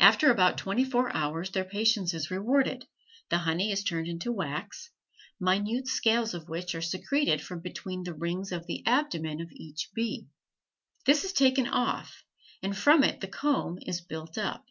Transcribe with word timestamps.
After 0.00 0.32
about 0.32 0.58
twenty 0.58 0.82
four 0.84 1.14
hours 1.14 1.50
their 1.50 1.62
patience 1.64 2.12
is 2.12 2.28
rewarded, 2.28 2.88
the 3.28 3.38
honey 3.38 3.70
is 3.70 3.84
turned 3.84 4.08
into 4.08 4.32
wax, 4.32 4.90
minute 5.38 5.86
scales 5.86 6.34
of 6.34 6.48
which 6.48 6.74
are 6.74 6.82
secreted 6.82 7.40
from 7.40 7.60
between 7.60 8.02
the 8.02 8.14
rings 8.14 8.50
of 8.50 8.66
the 8.66 8.84
abdomen 8.84 9.40
of 9.40 9.52
each 9.52 9.90
bee; 9.94 10.26
this 11.06 11.22
is 11.22 11.32
taken 11.32 11.68
off 11.68 12.24
and 12.64 12.76
from 12.76 13.04
it 13.04 13.20
the 13.20 13.28
comb 13.28 13.78
is 13.86 14.00
built 14.00 14.36
up. 14.36 14.64